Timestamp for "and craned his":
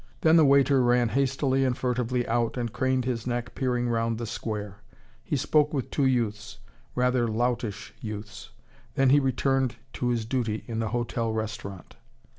2.57-3.27